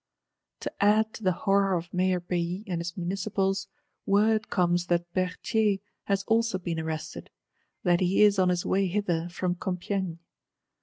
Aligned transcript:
—To 0.61 0.71
add 0.83 1.13
to 1.13 1.23
the 1.23 1.31
horror 1.45 1.75
of 1.75 1.93
Mayor 1.93 2.19
Bailly 2.19 2.63
and 2.65 2.81
his 2.81 2.97
Municipals, 2.97 3.67
word 4.07 4.49
comes 4.49 4.87
that 4.87 5.13
Berthier 5.13 5.77
has 6.05 6.23
also 6.23 6.57
been 6.57 6.79
arrested; 6.79 7.29
that 7.83 7.99
he 7.99 8.23
is 8.23 8.39
on 8.39 8.49
his 8.49 8.65
way 8.65 8.87
hither 8.87 9.29
from 9.29 9.53
Compiègne. 9.53 10.17